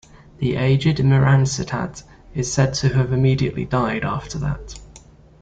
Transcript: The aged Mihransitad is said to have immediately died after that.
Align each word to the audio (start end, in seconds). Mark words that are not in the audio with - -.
The 0.39 0.55
aged 0.55 0.97
Mihransitad 0.97 2.01
is 2.33 2.51
said 2.51 2.73
to 2.73 2.91
have 2.95 3.13
immediately 3.13 3.65
died 3.65 4.03
after 4.03 4.39
that. 4.39 4.79